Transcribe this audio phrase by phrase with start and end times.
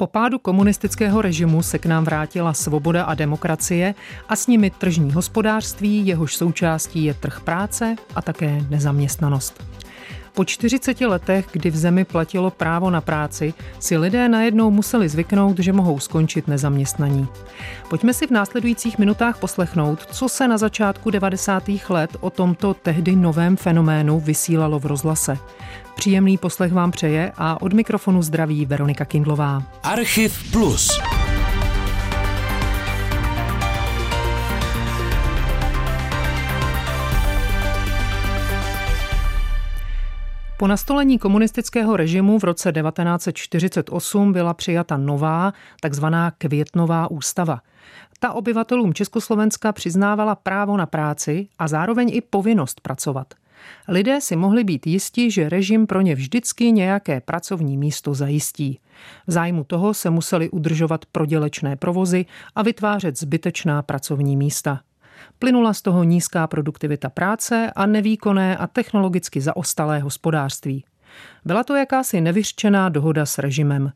[0.00, 3.94] Po pádu komunistického režimu se k nám vrátila svoboda a demokracie
[4.28, 9.64] a s nimi tržní hospodářství, jehož součástí je trh práce a také nezaměstnanost.
[10.34, 15.58] Po 40 letech, kdy v zemi platilo právo na práci, si lidé najednou museli zvyknout,
[15.58, 17.28] že mohou skončit nezaměstnaní.
[17.88, 21.62] Pojďme si v následujících minutách poslechnout, co se na začátku 90.
[21.88, 25.38] let o tomto tehdy novém fenoménu vysílalo v rozhlase.
[25.94, 29.62] Příjemný poslech vám přeje a od mikrofonu zdraví Veronika Kindlová.
[29.82, 31.00] Archiv Plus.
[40.60, 47.60] Po nastolení komunistického režimu v roce 1948 byla přijata nová, takzvaná květnová ústava.
[48.18, 53.34] Ta obyvatelům Československa přiznávala právo na práci a zároveň i povinnost pracovat.
[53.88, 58.80] Lidé si mohli být jisti, že režim pro ně vždycky nějaké pracovní místo zajistí.
[59.26, 64.80] V zájmu toho se museli udržovat prodělečné provozy a vytvářet zbytečná pracovní místa.
[65.38, 70.84] Plynula z toho nízká produktivita práce a nevýkonné a technologicky zaostalé hospodářství.
[71.44, 73.92] Byla to jakási nevyřčená dohoda s režimem.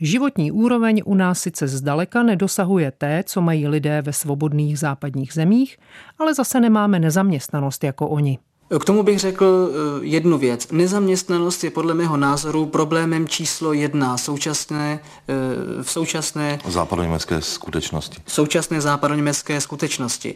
[0.00, 5.78] Životní úroveň u nás sice zdaleka nedosahuje té, co mají lidé ve svobodných západních zemích,
[6.18, 8.38] ale zase nemáme nezaměstnanost jako oni.
[8.80, 10.68] K tomu bych řekl eh, jednu věc.
[10.72, 18.16] Nezaměstnanost je podle mého názoru problémem číslo jedna současné, eh, v současné západoněmecké skutečnosti.
[18.26, 20.34] Současné západoněmecké skutečnosti.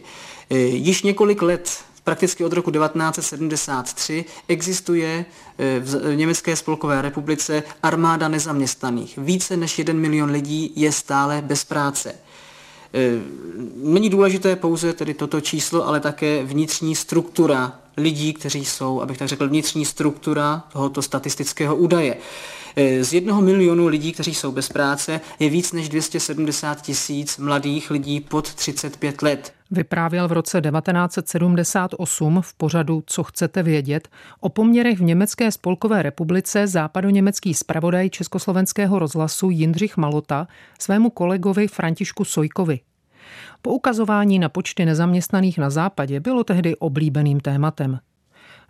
[0.49, 5.25] Již několik let prakticky od roku 1973 existuje
[5.79, 9.17] v Německé spolkové republice armáda nezaměstnaných.
[9.17, 12.15] Více než jeden milion lidí je stále bez práce.
[13.75, 19.27] Není důležité pouze tedy toto číslo, ale také vnitřní struktura lidí, kteří jsou, abych tak
[19.27, 22.17] řekl, vnitřní struktura tohoto statistického údaje.
[22.75, 27.91] E, z jednoho milionu lidí, kteří jsou bez práce, je víc než 270 tisíc mladých
[27.91, 29.53] lidí pod 35 let.
[29.71, 34.07] Vyprávěl v roce 1978 v pořadu Co chcete vědět
[34.39, 40.47] o poměrech v Německé spolkové republice západoněmecký zpravodaj Československého rozhlasu Jindřich Malota
[40.79, 42.79] svému kolegovi Františku Sojkovi.
[43.61, 47.99] Poukazování na počty nezaměstnaných na západě bylo tehdy oblíbeným tématem.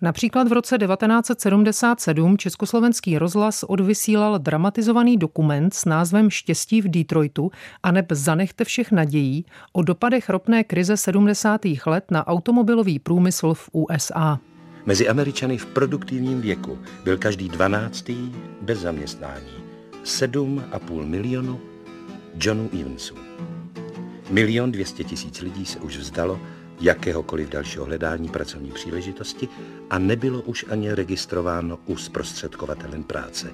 [0.02, 7.52] Například v roce 1977 československý rozhlas odvysílal dramatizovaný dokument s názvem Štěstí v Detroitu
[7.84, 11.62] a neb Zanechte všech nadějí o dopadech ropné krize 70.
[11.86, 14.40] let na automobilový průmysl v USA.
[14.86, 18.06] Mezi Američany v produktivním věku byl každý 12.
[18.62, 19.54] bez zaměstnání.
[20.04, 21.60] 7,5 milionu
[22.40, 23.16] Johnu Evansu.
[24.30, 26.40] Milion dvěstě tisíc lidí se už vzdalo
[26.82, 29.48] jakéhokoliv dalšího hledání pracovní příležitosti
[29.90, 33.54] a nebylo už ani registrováno u zprostředkovatelem práce.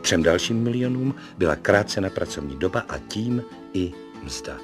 [0.00, 4.56] Třem dalším milionům byla krácena pracovní doba a tím i mzda.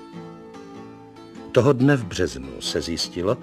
[1.53, 3.39] Toho dne v březnu se zjistilo,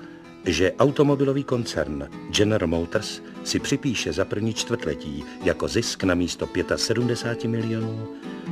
[0.45, 7.49] že automobilový koncern General Motors si připíše za první čtvrtletí jako zisk na místo 75
[7.49, 8.07] milionů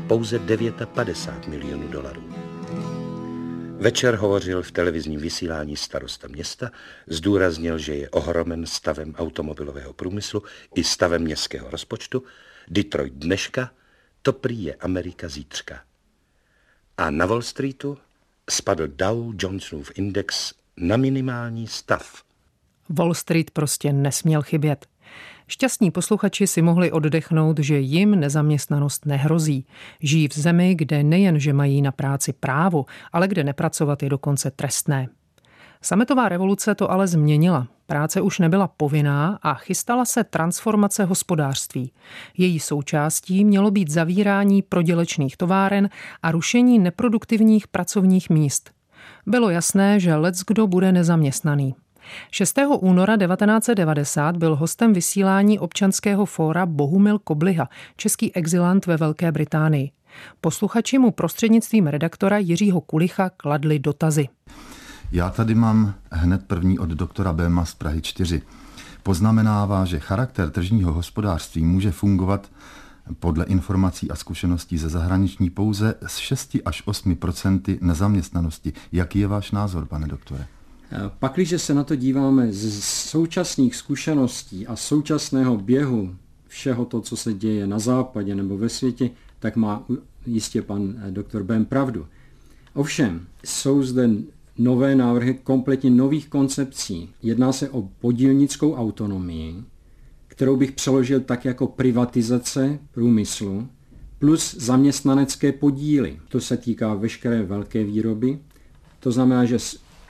[0.07, 2.46] pouze 59 milionů dolarů.
[3.79, 6.71] Večer hovořil v televizním vysílání starosta města,
[7.07, 10.43] zdůraznil, že je ohromen stavem automobilového průmyslu
[10.75, 12.23] i stavem městského rozpočtu.
[12.67, 13.71] Detroit dneška,
[14.21, 15.79] to prý je Amerika zítřka.
[16.97, 17.97] A na Wall Streetu
[18.49, 22.23] spadl Dow Jonesův index na minimální stav.
[22.89, 24.85] Wall Street prostě nesměl chybět.
[25.47, 29.65] Šťastní posluchači si mohli oddechnout, že jim nezaměstnanost nehrozí.
[29.99, 34.51] Žijí v zemi, kde nejen, že mají na práci právo, ale kde nepracovat je dokonce
[34.51, 35.07] trestné.
[35.81, 37.67] Sametová revoluce to ale změnila.
[37.85, 41.91] Práce už nebyla povinná a chystala se transformace hospodářství.
[42.37, 45.89] Její součástí mělo být zavírání prodělečných továren
[46.23, 48.71] a rušení neproduktivních pracovních míst.
[49.25, 51.75] Bylo jasné, že lec kdo bude nezaměstnaný.
[52.31, 52.57] 6.
[52.79, 59.91] února 1990 byl hostem vysílání občanského fóra Bohumil Kobliha, český exilant ve Velké Británii.
[60.41, 64.27] Posluchači mu prostřednictvím redaktora Jiřího Kulicha kladli dotazy.
[65.11, 68.41] Já tady mám hned první od doktora Béma z Prahy 4.
[69.03, 72.49] Poznamenává, že charakter tržního hospodářství může fungovat
[73.19, 78.73] podle informací a zkušeností ze zahraniční pouze s 6 až 8% nezaměstnanosti.
[78.91, 80.47] Jaký je váš názor, pane doktore?
[81.19, 86.15] Pakliže se na to díváme z současných zkušeností a současného běhu
[86.47, 89.85] všeho to, co se děje na západě nebo ve světě, tak má
[90.25, 92.05] jistě pan eh, doktor Ben pravdu.
[92.73, 94.09] Ovšem, jsou zde
[94.57, 97.09] nové návrhy kompletně nových koncepcí.
[97.23, 99.55] Jedná se o podílnickou autonomii,
[100.27, 103.67] kterou bych přeložil tak jako privatizace průmyslu,
[104.19, 106.19] plus zaměstnanecké podíly.
[106.29, 108.39] To se týká veškeré velké výroby.
[108.99, 109.57] To znamená, že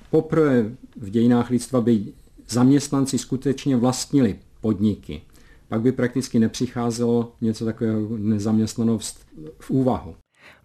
[0.10, 0.66] poprvé
[0.96, 2.06] v dějinách lidstva by
[2.50, 5.22] zaměstnanci skutečně vlastnili podniky.
[5.68, 9.26] Pak by prakticky nepřicházelo něco takového nezaměstnanost
[9.60, 10.16] v úvahu.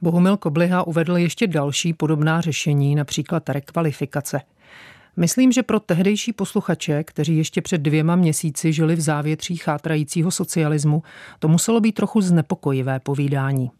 [0.02, 4.40] Bohumil Kobliha uvedl ještě další podobná řešení, například rekvalifikace.
[5.16, 11.02] Myslím, že pro tehdejší posluchače, kteří ještě před dvěma měsíci žili v závětří chátrajícího socialismu,
[11.38, 13.70] to muselo být trochu znepokojivé povídání.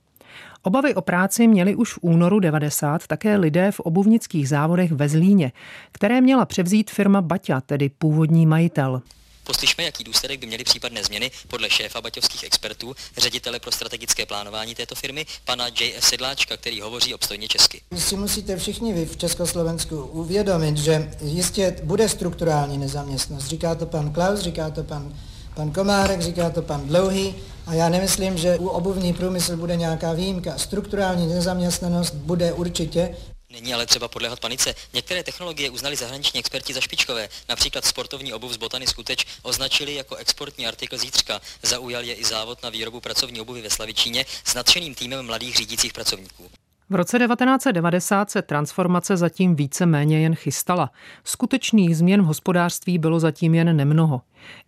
[0.65, 5.53] Obavy o práci měli už v únoru 90 také lidé v obuvnických závodech ve Zlíně,
[5.93, 9.03] které měla převzít firma Baťa, tedy původní majitel.
[9.45, 14.75] Poslyšme, jaký důsledek by měly případné změny podle šéfa baťovských expertů, ředitele pro strategické plánování
[14.75, 16.05] této firmy, pana J.F.
[16.05, 17.81] Sedláčka, který hovoří obstojně česky.
[17.91, 23.47] Vy si musíte všichni vy v Československu uvědomit, že jistě bude strukturální nezaměstnost.
[23.47, 25.17] Říká to pan Klaus, říká to pan,
[25.55, 27.35] pan Komárek, říká to pan Dlouhý
[27.67, 30.59] a já nemyslím, že u obuvní průmysl bude nějaká výjimka.
[30.59, 33.17] Strukturální nezaměstnanost bude určitě
[33.53, 34.75] Není ale třeba podléhat panice.
[34.95, 37.29] Některé technologie uznali zahraniční experti za špičkové.
[37.49, 41.41] Například sportovní obuv z botany Skuteč označili jako exportní artikl zítřka.
[41.63, 45.93] Zaujal je i závod na výrobu pracovní obuvy ve Slavičíně s nadšeným týmem mladých řídících
[45.93, 46.51] pracovníků.
[46.91, 50.91] V roce 1990 se transformace zatím více méně jen chystala.
[51.25, 54.23] Skutečných změn v hospodářství bylo zatím jen nemnoho.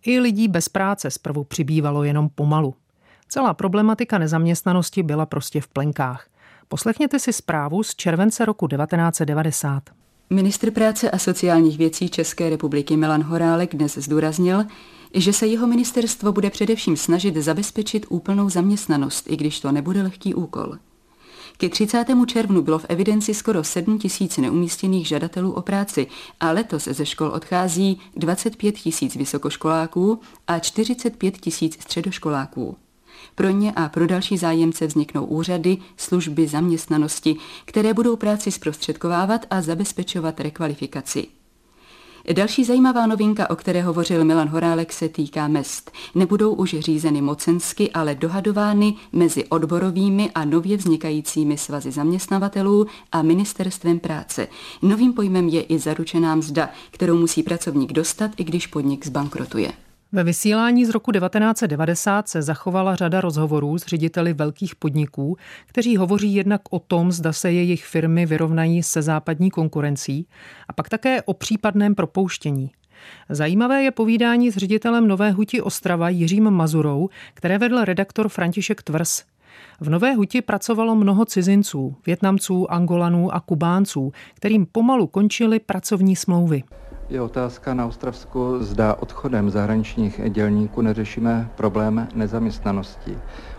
[0.05, 2.75] I lidí bez práce zprvu přibývalo jenom pomalu.
[3.29, 6.27] Celá problematika nezaměstnanosti byla prostě v plenkách.
[6.67, 9.83] Poslechněte si zprávu z července roku 1990.
[10.29, 14.63] Ministr práce a sociálních věcí České republiky Milan Horálek dnes zdůraznil,
[15.13, 20.33] že se jeho ministerstvo bude především snažit zabezpečit úplnou zaměstnanost, i když to nebude lehký
[20.33, 20.75] úkol.
[21.57, 22.05] Ke 30.
[22.27, 26.07] červnu bylo v evidenci skoro 7 tisíc neumístěných žadatelů o práci
[26.39, 32.77] a letos ze škol odchází 25 tisíc vysokoškoláků a 45 tisíc středoškoláků.
[33.35, 37.35] Pro ně a pro další zájemce vzniknou úřady, služby, zaměstnanosti,
[37.65, 41.27] které budou práci zprostředkovávat a zabezpečovat rekvalifikaci.
[42.33, 45.91] Další zajímavá novinka, o které hovořil Milan Horálek, se týká mest.
[46.15, 53.99] Nebudou už řízeny mocensky, ale dohadovány mezi odborovými a nově vznikajícími svazy zaměstnavatelů a ministerstvem
[53.99, 54.47] práce.
[54.81, 59.71] Novým pojmem je i zaručená mzda, kterou musí pracovník dostat, i když podnik zbankrotuje.
[60.11, 66.35] Ve vysílání z roku 1990 se zachovala řada rozhovorů s řediteli velkých podniků, kteří hovoří
[66.35, 70.27] jednak o tom, zda se jejich firmy vyrovnají se západní konkurencí,
[70.67, 72.71] a pak také o případném propouštění.
[73.29, 79.23] Zajímavé je povídání s ředitelem Nové huti Ostrava Jiřím Mazurou, které vedl redaktor František Tvrs.
[79.79, 86.63] V Nové huti pracovalo mnoho cizinců, větnamců, angolanů a kubánců, kterým pomalu končily pracovní smlouvy.
[87.09, 93.17] Je otázka na Ostravsku, zda odchodem zahraničních dělníků neřešíme problém nezaměstnanosti.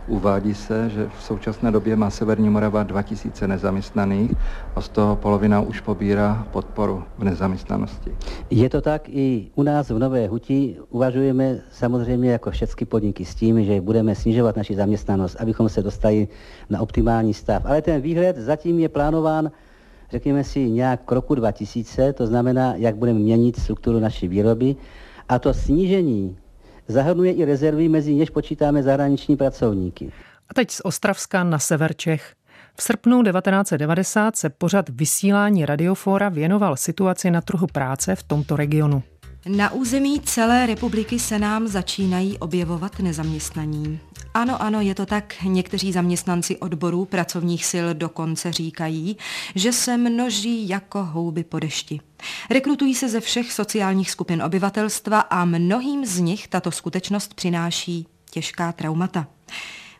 [0.08, 4.34] Uvádí se, že v současné době má Severní Morava 2000 nezaměstnaných
[4.76, 8.16] a z toho polovina už pobírá podporu v nezaměstnanosti.
[8.50, 10.76] Je to tak i u nás v Nové Huti.
[10.90, 16.28] Uvažujeme samozřejmě jako všechny podniky s tím, že budeme snižovat naši zaměstnanost, abychom se dostali
[16.70, 17.62] na optimální stav.
[17.66, 19.50] Ale ten výhled zatím je plánován
[20.10, 24.76] řekněme si, nějak k roku 2000, to znamená, jak budeme měnit strukturu naší výroby.
[25.28, 26.36] A to snížení
[26.88, 30.12] zahrnuje i rezervy, mezi něž počítáme zahraniční pracovníky.
[30.48, 32.34] A teď z Ostravska na sever Čech.
[32.78, 39.02] V srpnu 1990 se pořad vysílání radiofóra věnoval situaci na trhu práce v tomto regionu.
[39.48, 44.00] Na území celé republiky se nám začínají objevovat nezaměstnaní.
[44.34, 45.34] Ano, ano, je to tak.
[45.42, 49.16] Někteří zaměstnanci odborů pracovních sil dokonce říkají,
[49.54, 52.00] že se množí jako houby po dešti.
[52.50, 58.72] Rekrutují se ze všech sociálních skupin obyvatelstva a mnohým z nich tato skutečnost přináší těžká
[58.72, 59.26] traumata.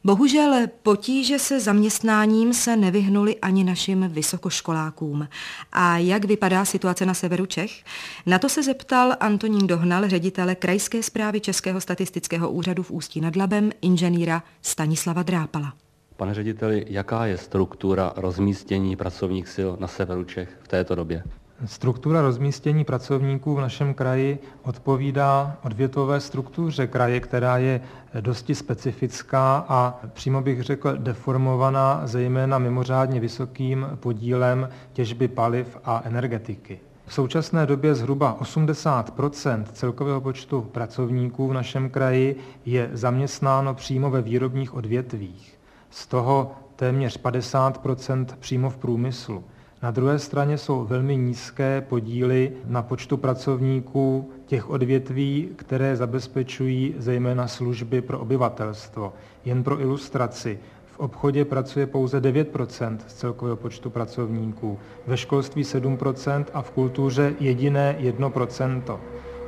[0.05, 5.29] Bohužel potíže se zaměstnáním se nevyhnuli ani našim vysokoškolákům.
[5.73, 7.85] A jak vypadá situace na severu Čech?
[8.27, 13.37] Na to se zeptal Antonín Dohnal, ředitele Krajské zprávy Českého statistického úřadu v Ústí nad
[13.37, 15.75] Labem, inženýra Stanislava Drápala.
[16.17, 21.23] Pane řediteli, jaká je struktura rozmístění pracovních sil na severu Čech v této době?
[21.65, 27.81] Struktura rozmístění pracovníků v našem kraji odpovídá odvětové struktuře kraje, která je
[28.21, 36.81] dosti specifická a přímo bych řekl deformovaná zejména mimořádně vysokým podílem těžby paliv a energetiky.
[37.07, 44.23] V současné době zhruba 80% celkového počtu pracovníků v našem kraji je zaměstnáno přímo ve
[44.23, 45.59] výrobních odvětvích.
[45.91, 49.45] Z toho téměř 50% přímo v průmyslu.
[49.83, 57.49] Na druhé straně jsou velmi nízké podíly na počtu pracovníků těch odvětví, které zabezpečují zejména
[57.49, 59.13] služby pro obyvatelstvo.
[59.45, 66.45] Jen pro ilustraci, V obchodě pracuje pouze 9% z celkového počtu pracovníků, ve školství 7%
[66.55, 68.31] a v kultuře jediné 1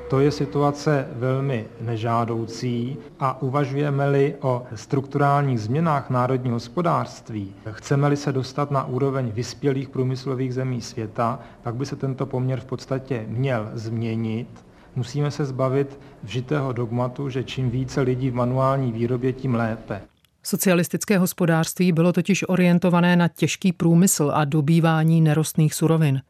[0.08, 8.70] to je situace velmi nežádoucí a uvažujeme-li o strukturálních změnách národního hospodářství, chceme-li se dostat
[8.70, 14.48] na úroveň vyspělých průmyslových zemí světa, pak by se tento poměr v podstatě měl změnit.
[14.96, 20.00] Musíme se zbavit vžitého dogmatu, že čím více lidí v manuální výrobě, tím lépe.
[20.42, 26.20] Socialistické hospodářství bylo totiž orientované na těžký průmysl a dobývání nerostných surovin.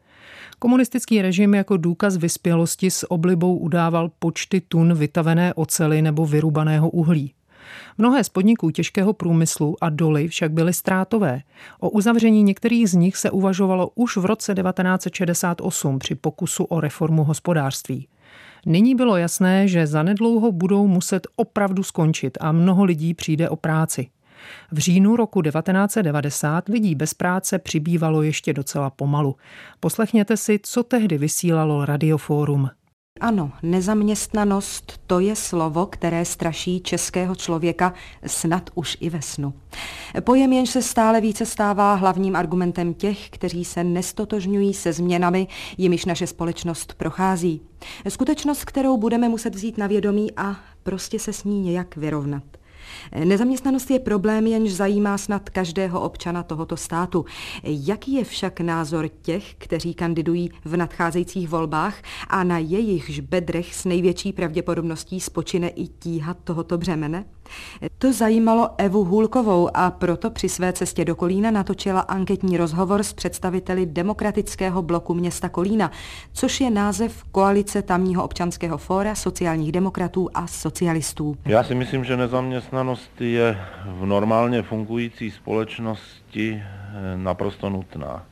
[0.59, 7.33] Komunistický režim jako důkaz vyspělosti s oblibou udával počty tun vytavené ocely nebo vyrubaného uhlí.
[7.97, 11.41] Mnohé z podniků těžkého průmyslu a doly však byly ztrátové.
[11.79, 17.23] O uzavření některých z nich se uvažovalo už v roce 1968 při pokusu o reformu
[17.23, 18.07] hospodářství.
[18.65, 24.07] Nyní bylo jasné, že zanedlouho budou muset opravdu skončit a mnoho lidí přijde o práci.
[24.71, 29.35] V říjnu roku 1990 lidí bez práce přibývalo ještě docela pomalu.
[29.79, 32.69] Poslechněte si, co tehdy vysílalo Radiofórum.
[33.19, 37.93] Ano, nezaměstnanost to je slovo, které straší českého člověka
[38.25, 39.53] snad už i ve snu.
[40.21, 46.05] Pojem jenž se stále více stává hlavním argumentem těch, kteří se nestotožňují se změnami, jimiž
[46.05, 47.61] naše společnost prochází.
[48.09, 52.43] Skutečnost, kterou budeme muset vzít na vědomí a prostě se s ní nějak vyrovnat.
[53.23, 57.25] Nezaměstnanost je problém, jenž zajímá snad každého občana tohoto státu.
[57.63, 63.85] Jaký je však názor těch, kteří kandidují v nadcházejících volbách a na jejichž bedrech s
[63.85, 67.25] největší pravděpodobností spočine i tíha tohoto břemene?
[67.97, 73.13] To zajímalo Evu Hůlkovou a proto při své cestě do Kolína natočila anketní rozhovor s
[73.13, 75.91] představiteli demokratického bloku města Kolína,
[76.33, 81.37] což je název koalice tamního občanského fóra, sociálních demokratů a socialistů.
[81.45, 88.25] Já si myslím, že nezaměstnanost je v normálně fungující společnosti eh, naprosto nutná,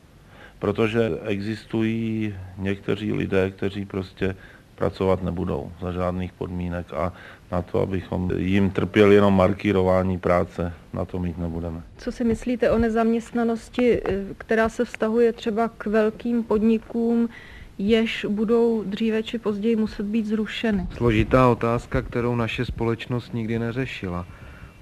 [0.60, 4.36] protože existují někteří lidé, kteří prostě
[4.78, 7.14] pracovat nebudou za žádných podmínek a
[7.52, 11.82] na to, abychom jim trpěli jenom markírování práce, na to mít nebudeme.
[11.98, 14.02] Co si myslíte o nezaměstnanosti,
[14.38, 17.30] která se vztahuje třeba k velkým podnikům,
[17.78, 20.88] jež budou dříve či později muset být zrušeny?
[20.96, 24.26] Složitá otázka, kterou naše společnost nikdy neřešila.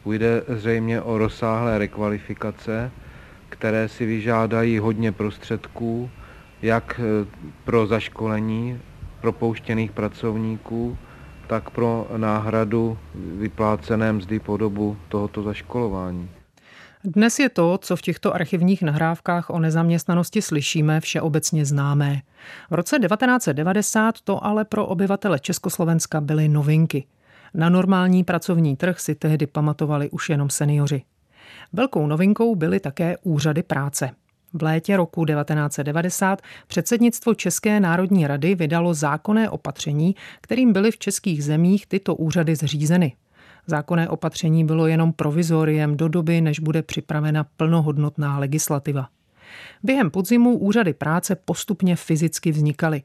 [0.03, 2.91] Půjde zřejmě o rozsáhlé rekvalifikace,
[3.49, 6.09] které si vyžádají hodně prostředků,
[6.61, 7.01] jak
[7.63, 8.79] pro zaškolení
[9.25, 10.97] propouštěných pracovníků,
[11.47, 16.29] tak pro náhradu vyplácené mzdy po dobu tohoto zaškolování.
[17.03, 22.21] Dnes je to, co v těchto archivních nahrávkách o nezaměstnanosti slyšíme, všeobecně známé.
[22.69, 27.05] V roce 1990 to ale pro obyvatele Československa byly novinky.
[27.53, 31.03] Na normální pracovní trh si tehdy pamatovali už jenom seniori.
[31.73, 34.09] Velkou novinkou byly také úřady práce.
[34.57, 41.43] V létě roku 1990 předsednictvo České národní rady vydalo zákonné opatření, kterým byly v českých
[41.43, 43.13] zemích tyto úřady zřízeny.
[43.67, 49.07] Zákonné opatření bylo jenom provizoriem do doby, než bude připravena plnohodnotná legislativa.
[49.83, 53.03] Během podzimu úřady práce postupně fyzicky vznikaly.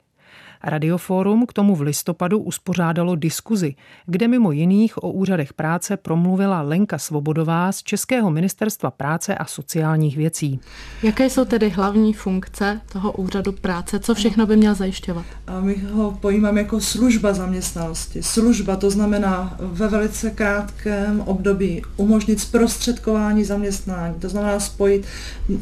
[0.65, 3.75] Radioforum k tomu v listopadu uspořádalo diskuzi,
[4.07, 10.17] kde mimo jiných o úřadech práce promluvila Lenka Svobodová z Českého ministerstva práce a sociálních
[10.17, 10.61] věcí.
[11.03, 14.01] Jaké jsou tedy hlavní funkce toho úřadu práce?
[14.01, 15.25] Co všechno by měl zajišťovat?
[15.47, 18.23] A my ho pojímáme jako služba zaměstnanosti.
[18.23, 24.15] Služba to znamená ve velice krátkém období umožnit zprostředkování zaměstnání.
[24.15, 25.07] To znamená spojit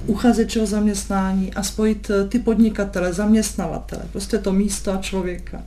[0.07, 4.03] uchazeče o zaměstnání a spojit ty podnikatele, zaměstnavatele.
[4.13, 5.63] Prostě to místo místa člověka.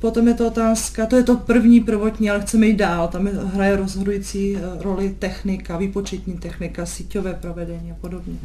[0.00, 3.08] Potom je to otázka, to je to první prvotní, ale chceme jít dál.
[3.08, 8.38] Tam hraje rozhodující eh, roli technika, výpočetní technika, síťové provedení a podobně.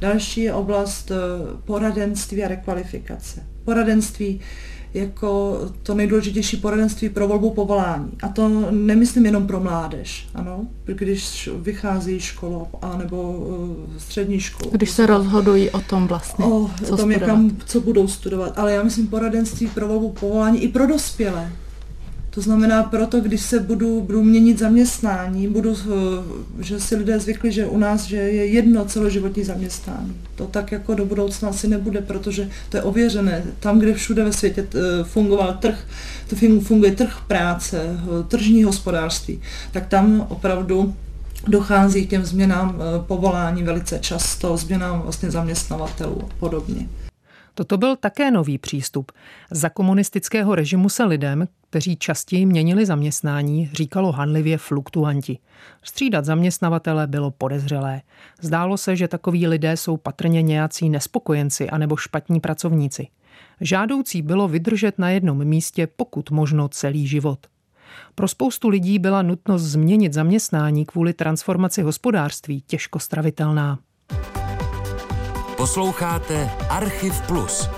[0.00, 1.14] Další je oblast eh,
[1.64, 3.42] poradenství a rekvalifikace.
[3.64, 4.40] Poradenství
[4.94, 8.10] jako to nejdůležitější poradenství pro volbu povolání.
[8.22, 14.70] A to nemyslím jenom pro mládež, ano, když vychází školu anebo uh, střední školu.
[14.70, 17.20] Když se rozhodují o tom vlastně, o, co o tom, studovat.
[17.20, 18.58] Jakam, co budou studovat.
[18.58, 21.52] Ale já myslím poradenství pro volbu povolání i pro dospělé.
[22.34, 27.52] To znamená, proto, když se budu, budu měnit zaměstnání, budu, eh, že si lidé zvykli,
[27.52, 30.16] že u nás že je jedno celoživotní zaměstnání.
[30.34, 33.44] To tak jako do budoucna asi nebude, protože to je ověřené.
[33.60, 35.86] Tam, kde všude ve světě eh, fungoval trh,
[36.28, 39.40] to funguje trh práce, eh, tržní hospodářství,
[39.72, 40.94] tak tam opravdu
[41.48, 46.88] dochází k těm změnám povolání velice často, změnám vlastně zaměstnavatelů a podobně.
[47.54, 49.12] Toto byl také nový přístup.
[49.50, 55.38] Za komunistického režimu se lidem, kteří častěji měnili zaměstnání, říkalo hanlivě fluktuanti.
[55.82, 58.02] Střídat zaměstnavatele bylo podezřelé.
[58.40, 63.06] Zdálo se, že takoví lidé jsou patrně nějací nespokojenci anebo špatní pracovníci.
[63.60, 67.46] Žádoucí bylo vydržet na jednom místě pokud možno celý život.
[68.14, 73.78] Pro spoustu lidí byla nutnost změnit zaměstnání kvůli transformaci hospodářství těžko stravitelná.
[75.62, 77.68] Posloucháte Archiv Plus.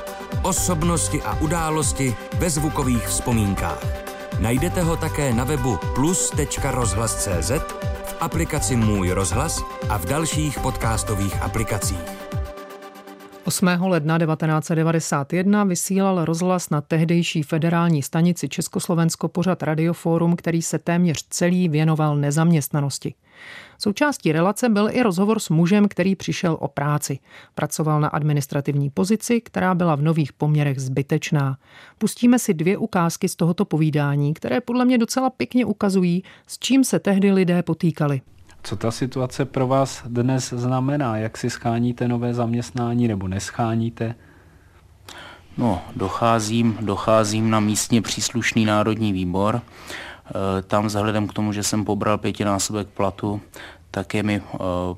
[0.42, 3.86] Osobnosti a události ve zvukových vzpomínkách.
[4.40, 7.50] Najdete ho také na webu plus.rozhlas.cz,
[8.04, 12.24] v aplikaci Můj rozhlas a v dalších podcastových aplikacích.
[13.44, 13.66] 8.
[13.66, 21.68] ledna 1991 vysílal rozhlas na tehdejší federální stanici Československo pořad Radioforum, který se téměř celý
[21.68, 23.14] věnoval nezaměstnanosti.
[23.78, 27.19] Součástí relace byl i rozhovor s mužem, který přišel o práci.
[27.54, 31.59] Pracoval na administrativní pozici, která byla v nových poměrech zbytečná.
[31.99, 36.85] Pustíme si dvě ukázky z tohoto povídání, které podle mě docela pěkně ukazují, s čím
[36.85, 38.21] se tehdy lidé potýkali.
[38.62, 41.16] Co ta situace pro vás dnes znamená?
[41.16, 44.14] Jak si scháníte nové zaměstnání nebo nescháníte?
[45.59, 49.61] No, docházím, docházím na místně příslušný národní výbor.
[50.28, 53.40] E, tam vzhledem k tomu, že jsem pobral pětinásobek platu,
[53.90, 54.43] tak je mi e,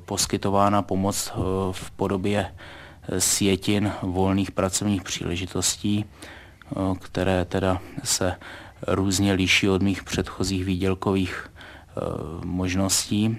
[0.05, 1.39] poskytována pomoc e,
[1.71, 2.53] v podobě
[3.19, 6.05] sjetin volných pracovních příležitostí,
[6.99, 8.35] které teda se
[8.87, 11.51] různě liší od mých předchozích výdělkových
[12.43, 13.37] možností.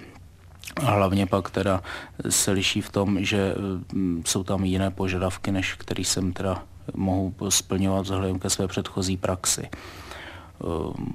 [0.87, 1.83] A hlavně pak teda
[2.29, 3.55] se liší v tom, že
[4.27, 6.63] jsou tam jiné požadavky, než který jsem teda
[6.95, 9.69] mohu splňovat vzhledem ke své předchozí praxi.
[10.61, 11.13] Ehm,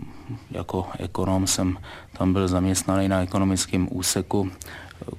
[0.52, 1.78] jako ekonom jsem
[2.18, 4.52] tam byl zaměstnaný na ekonomickém úseku,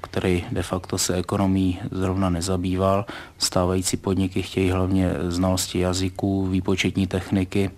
[0.00, 3.06] který de facto se ekonomí zrovna nezabýval.
[3.38, 7.70] Stávající podniky chtějí hlavně znalosti jazyků, výpočetní techniky,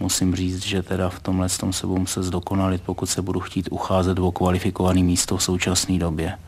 [0.00, 3.68] musím říct, že teda v tomhle tom se budu muset zdokonalit, pokud se budu chtít
[3.70, 6.38] ucházet o kvalifikované místo v současné době.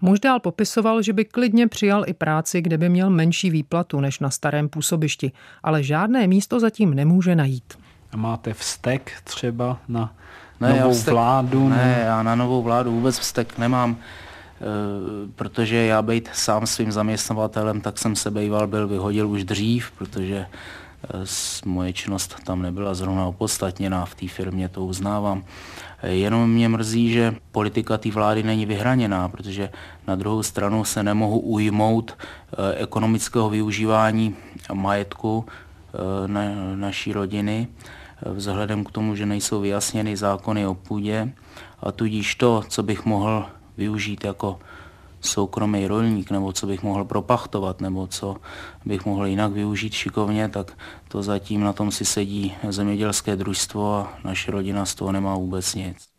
[0.00, 4.20] Muž dál popisoval, že by klidně přijal i práci, kde by měl menší výplatu než
[4.20, 5.32] na starém působišti,
[5.62, 7.74] ale žádné místo zatím nemůže najít.
[8.12, 10.14] A máte vztek třeba na
[10.60, 11.68] ne, novou vztek, vládu?
[11.68, 14.02] Ne, ne, já na novou vládu vůbec vztek nemám, e,
[15.34, 20.46] protože já být sám svým zaměstnavatelem, tak jsem se bejval byl vyhodil už dřív, protože
[21.64, 25.44] moje činnost tam nebyla zrovna opodstatněná v té firmě, to uznávám.
[26.02, 29.70] Jenom mě mrzí, že politika té vlády není vyhraněná, protože
[30.06, 34.36] na druhou stranu se nemohu ujmout eh, ekonomického využívání
[34.72, 35.67] majetku eh,
[36.26, 36.42] na,
[36.74, 41.32] naší rodiny, eh, vzhledem k tomu, že nejsou vyjasněny zákony o půdě
[41.80, 43.46] a tudíž to, co bych mohl
[43.76, 44.58] využít jako
[45.20, 48.36] soukromý rolník, nebo co bych mohl propachtovat, nebo co
[48.84, 54.18] bych mohl jinak využít šikovně, tak to zatím na tom si sedí zemědělské družstvo a
[54.24, 56.17] naše rodina z toho nemá vůbec nic.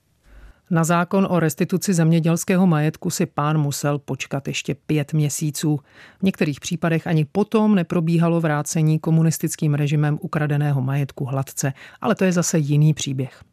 [0.71, 5.79] Na zákon o restituci zemědělského majetku si pán musel počkat ještě pět měsíců.
[6.19, 12.31] V některých případech ani potom neprobíhalo vrácení komunistickým režimem ukradeného majetku hladce, ale to je
[12.31, 13.48] zase jiný příběh.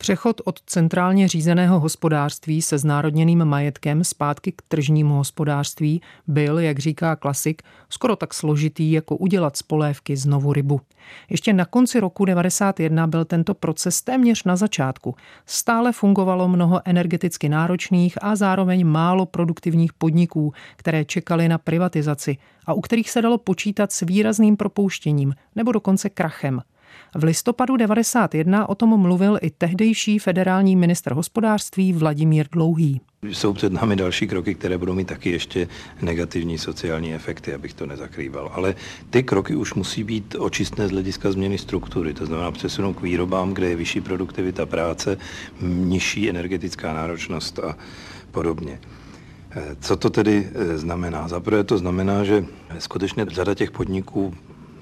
[0.00, 7.16] Přechod od centrálně řízeného hospodářství se znárodněným majetkem zpátky k tržnímu hospodářství byl, jak říká
[7.16, 10.80] klasik, skoro tak složitý, jako udělat z polévky znovu rybu.
[11.30, 15.14] Ještě na konci roku 1991 byl tento proces téměř na začátku.
[15.46, 22.36] Stále fungovalo mnoho energeticky náročných a zároveň málo produktivních podniků, které čekali na privatizaci
[22.66, 26.60] a u kterých se dalo počítat s výrazným propouštěním nebo dokonce krachem.
[27.14, 33.00] V listopadu 91 o tom mluvil i tehdejší federální ministr hospodářství Vladimír Dlouhý.
[33.22, 35.68] Jsou před námi další kroky, které budou mít taky ještě
[36.02, 38.50] negativní sociální efekty, abych to nezakrýval.
[38.54, 38.74] Ale
[39.10, 43.54] ty kroky už musí být očistné z hlediska změny struktury, to znamená přesunout k výrobám,
[43.54, 45.16] kde je vyšší produktivita práce,
[45.62, 47.76] nižší energetická náročnost a
[48.30, 48.78] podobně.
[49.80, 51.28] Co to tedy eh, znamená?
[51.28, 52.44] Zaprvé to znamená, že
[52.78, 54.34] skutečně řada těch podniků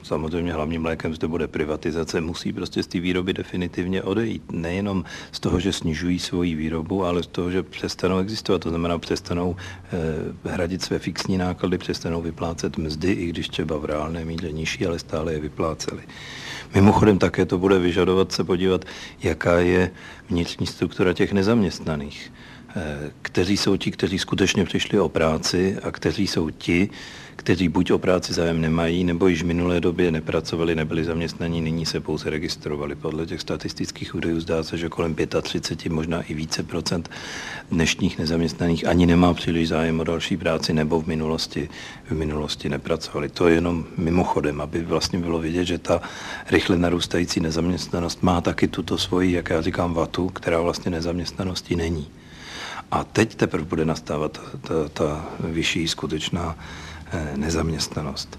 [0.08, 4.42] samozřejmě hlavním lékem zde bude privatizace, musí prostě z té výroby definitivně odejít.
[4.52, 8.62] Nejenom z toho, že snižují svoji výrobu, ale z toho, že přestanou existovat.
[8.62, 13.84] To znamená, přestanou eh, hradit své fixní náklady, přestanou vyplácet mzdy, i když třeba v
[13.84, 16.02] reálné míře nižší, ale stále je vypláceli.
[16.74, 18.84] Mimochodem také to bude vyžadovat se podívat,
[19.22, 19.90] jaká je
[20.30, 22.32] vnitřní struktura těch nezaměstnaných.
[23.22, 26.90] Kteří jsou ti, kteří skutečně přišli o práci a kteří jsou ti,
[27.36, 31.86] kteří buď o práci zájem nemají, nebo již v minulé době nepracovali, nebyli zaměstnaní, nyní
[31.86, 32.94] se pouze registrovali.
[32.94, 37.10] Podle těch statistických údajů zdá se, že kolem 35, možná i více procent
[37.70, 41.68] dnešních nezaměstnaných ani nemá příliš zájem o další práci, nebo v minulosti,
[42.04, 43.28] v minulosti nepracovali.
[43.28, 46.00] To je jenom mimochodem, aby vlastně bylo vidět, že ta
[46.50, 52.08] rychle narůstající nezaměstnanost má taky tuto svoji, jak já říkám, vatu, která vlastně nezaměstnaností není.
[52.90, 56.56] A teď teprve bude nastávat ta, ta, vyšší skutečná
[57.12, 58.38] eh, nezaměstnanost.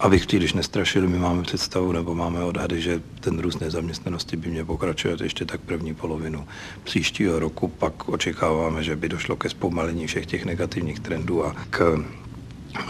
[0.00, 4.64] Abych příliš nestrašil, my máme představu nebo máme odhady, že ten růst nezaměstnanosti by měl
[4.64, 6.48] pokračovat ještě tak první polovinu
[6.84, 7.68] příštího roku.
[7.68, 12.04] Pak očekáváme, že by došlo ke zpomalení všech těch negativních trendů a k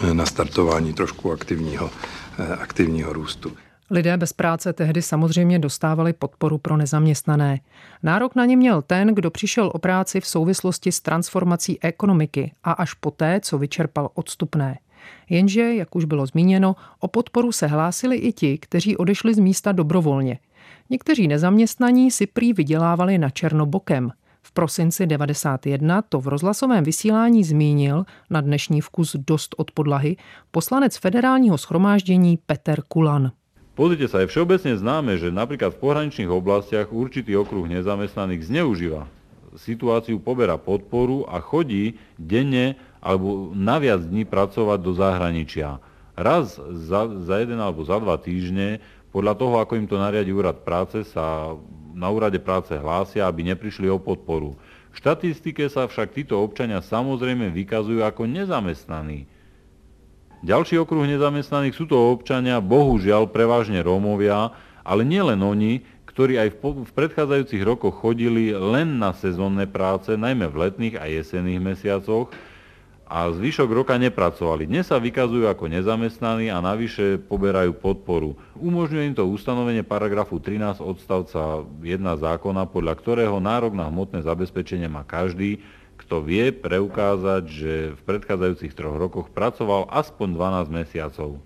[0.03, 1.89] eh, nastartování trošku aktivního,
[2.39, 3.51] eh, aktivního růstu.
[3.93, 7.59] Lidé bez práce tehdy samozřejmě dostávali podporu pro nezaměstnané.
[8.03, 12.71] Nárok na ně měl ten, kdo přišel o práci v souvislosti s transformací ekonomiky a
[12.71, 14.79] až poté, co vyčerpal odstupné.
[15.29, 19.71] Jenže, jak už bylo zmíněno, o podporu se hlásili i ti, kteří odešli z místa
[19.71, 20.39] dobrovolně.
[20.89, 24.11] Někteří nezaměstnaní si prý vydělávali na černobokem.
[24.41, 30.17] V prosinci 91 to v rozhlasovém vysílání zmínil na dnešní vkus dost od podlahy
[30.51, 33.31] poslanec federálního schromáždění Peter Kulan.
[33.71, 39.07] Pozrite sa, je všeobecne známe, že napríklad v pohraničných oblastiach určitý okruh nezamestnaných zneužíva
[39.55, 45.81] situáciu, poberá podporu a chodí denne alebo na viac dní pracovať do zahraničia.
[46.15, 48.79] Raz za, za jeden alebo za dva týždne,
[49.11, 51.55] podľa toho, ako im to nariadi úrad práce, sa
[51.91, 54.55] na úrade práce hlásia, aby neprišli o podporu.
[54.91, 59.27] V štatistike sa však títo občania samozrejme vykazujú ako nezamestnaní.
[60.41, 64.49] Ďalší okruh nezamestnaných sú to občania, bohužiaľ prevažne Rómovia,
[64.81, 70.49] ale nielen oni, ktorí aj v, v predchádzajúcich rokoch chodili len na sezónne práce, najmä
[70.49, 72.33] v letných a jesenných mesiacoch,
[73.11, 74.71] a zvyšok roka nepracovali.
[74.71, 78.39] Dnes sa vykazujú ako nezamestnaní a navyše poberajú podporu.
[78.55, 84.87] Umožňuje im to ustanovenie paragrafu 13 odstavca 1 zákona, podľa ktorého nárok na hmotné zabezpečenie
[84.87, 85.59] má každý,
[86.11, 90.35] kto vie preukázať, že v predchádzajúcich troch rokoch pracoval aspoň
[90.67, 91.39] 12 mesiacov.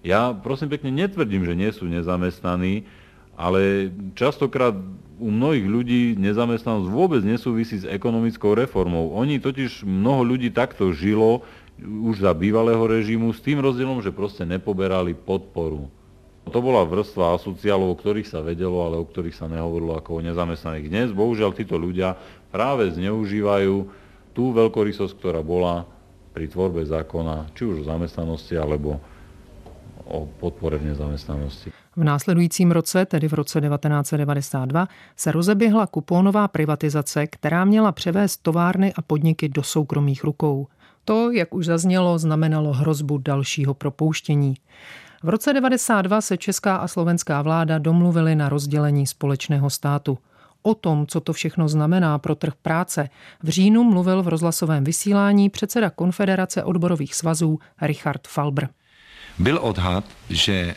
[0.00, 2.88] Ja prosím pekne netvrdím, že nie sú nezamestnaní,
[3.36, 4.72] ale častokrát
[5.20, 9.12] u mnohých ľudí nezamestnanosť vôbec nesúvisí s ekonomickou reformou.
[9.12, 11.44] Oni totiž mnoho ľudí takto žilo
[11.76, 15.92] už za bývalého režimu s tým rozdielom, že proste nepoberali podporu.
[16.48, 20.24] To bola vrstva asociálov, o ktorých sa vedelo, ale o ktorých sa nehovorilo ako o
[20.24, 20.88] nezamestnaných.
[20.88, 22.16] Dnes bohužiaľ títo ľudia
[22.48, 24.05] práve zneužívajú
[24.36, 25.88] tú veľkorysosť, ktorá bola
[26.36, 29.00] pri tvorbe zákona, či už o zamestnanosti, alebo
[30.04, 31.72] o podpore v nezamestnanosti.
[31.96, 38.92] V následujícím roce, tedy v roce 1992, se rozeběhla kupónová privatizace, která měla převést továrny
[38.92, 40.66] a podniky do soukromých rukou.
[41.04, 44.54] To, jak už zaznělo, znamenalo hrozbu dalšího propouštění.
[45.22, 50.18] V roce 92 se česká a slovenská vláda domluvily na rozdělení společného státu.
[50.66, 53.08] O tom, co to všechno znamená pro trh práce,
[53.42, 58.66] v říjnu mluvil v rozhlasovém vysílání předseda Konfederace odborových svazů Richard Falbr.
[59.38, 60.74] Byl odhad, že e,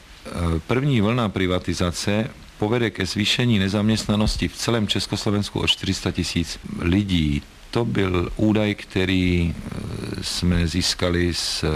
[0.68, 7.42] první vlna privatizace povede ke zvýšení nezaměstnanosti v celém Československu o 400 tisíc lidí.
[7.72, 11.68] To byl údaj, který e, jsme získali z e,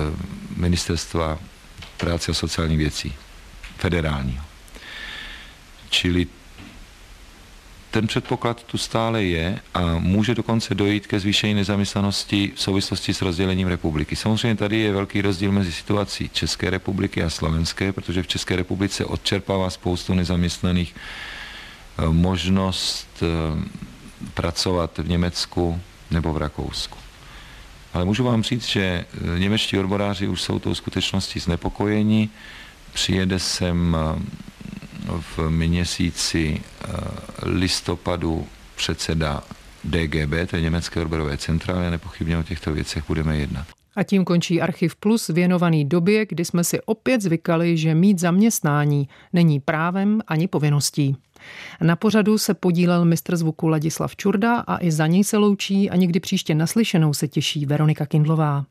[0.58, 1.40] ministerstva
[1.98, 3.14] práce a sociálních věcí,
[3.78, 4.44] federálního.
[5.90, 6.28] Čili
[7.94, 13.22] ten předpoklad tu stále je a může dokonce dojít ke zvýšení nezaměstnanosti v souvislosti s
[13.22, 14.16] rozdělením republiky.
[14.16, 19.06] Samozřejmě tady je velký rozdíl mezi situací České republiky a Slovenské, protože v České republice
[19.06, 23.70] odčerpává spoustu nezaměstnaných eh, možnost eh,
[24.34, 25.80] pracovat v Německu
[26.12, 26.98] nebo v Rakousku.
[27.94, 32.30] Ale můžu vám říct, že eh, němečtí odboráři už jsou tou skutečností znepokojeni.
[32.94, 33.98] Přijede sem
[35.20, 36.88] v měsíci eh,
[37.44, 39.44] listopadu předseda
[39.84, 43.68] DGB, to je Německé odborové centrály, nepochybně o těchto věcech budeme jednat.
[43.96, 49.10] A tím končí Archiv Plus věnovaný době, kdy jsme si opět zvykali, že mít zaměstnání
[49.34, 51.16] není právem ani povinností.
[51.82, 55.96] Na pořadu se podílel mistr zvuku Ladislav Čurda a i za něj se loučí a
[55.96, 58.66] někdy příště naslyšenou se těší Veronika Kindlová.